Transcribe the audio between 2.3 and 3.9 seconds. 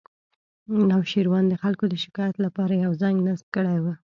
لپاره یو زنګ نصب کړی و